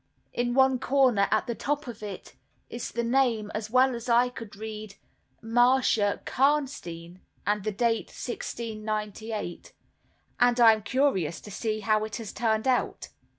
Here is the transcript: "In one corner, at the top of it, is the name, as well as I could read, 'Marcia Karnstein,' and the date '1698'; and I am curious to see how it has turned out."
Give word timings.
"In 0.33 0.55
one 0.55 0.79
corner, 0.79 1.27
at 1.29 1.45
the 1.45 1.53
top 1.53 1.85
of 1.85 2.01
it, 2.01 2.33
is 2.71 2.89
the 2.89 3.03
name, 3.03 3.51
as 3.53 3.69
well 3.69 3.93
as 3.95 4.09
I 4.09 4.29
could 4.29 4.55
read, 4.55 4.95
'Marcia 5.43 6.23
Karnstein,' 6.25 7.19
and 7.45 7.63
the 7.63 7.71
date 7.71 8.07
'1698'; 8.07 9.73
and 10.39 10.59
I 10.59 10.73
am 10.73 10.81
curious 10.81 11.39
to 11.41 11.51
see 11.51 11.81
how 11.81 12.03
it 12.03 12.15
has 12.15 12.33
turned 12.33 12.67
out." 12.67 13.09